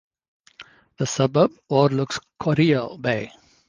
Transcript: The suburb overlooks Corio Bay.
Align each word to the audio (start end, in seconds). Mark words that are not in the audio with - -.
The 0.97 1.05
suburb 1.05 1.51
overlooks 1.69 2.19
Corio 2.39 2.97
Bay. 2.97 3.31